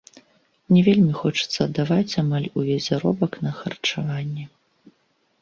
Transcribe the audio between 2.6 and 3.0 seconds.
увесь